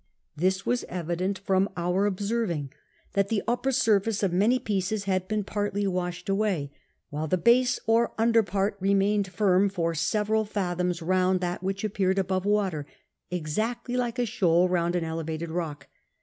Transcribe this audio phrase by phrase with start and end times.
[0.35, 2.71] This was evident from our observing
[3.13, 6.71] that the upper surface of many pieces hod been partly washed away,
[7.11, 8.55] while the base 142 CAPTAIN COOK CTTAP.
[8.57, 12.87] or under part remained firm for several fathoms round that which appefired above water,
[13.29, 15.87] exactly like a shoal round an elevated rock.